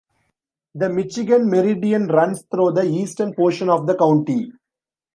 [0.73, 4.51] The Michigan Meridian runs through the eastern portion of the county.